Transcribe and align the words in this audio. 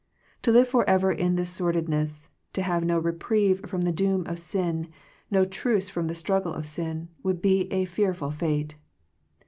To 0.41 0.51
live 0.51 0.67
forever 0.67 1.11
in 1.11 1.35
this 1.35 1.51
sordidness, 1.51 2.31
to 2.53 2.63
have 2.63 2.83
no 2.83 2.97
reprieve 2.97 3.69
from 3.69 3.81
the 3.81 3.91
doom 3.91 4.25
of 4.25 4.39
sin, 4.39 4.87
no 5.29 5.45
truce 5.45 5.91
from 5.91 6.07
the 6.07 6.15
struggle 6.15 6.55
of 6.55 6.65
sin, 6.65 7.09
would 7.21 7.39
be 7.39 7.71
a 7.71 7.85
fearful 7.85 8.31
fate. 8.31 8.77